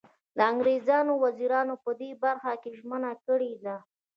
د 0.37 0.39
انګریزانو 0.51 1.13
وزیرانو 1.25 1.73
په 1.83 1.91
دې 1.99 2.09
برخه 2.23 2.53
کې 2.61 2.69
ژمنه 2.77 3.11
کړې 3.25 3.53
ده. 3.65 3.77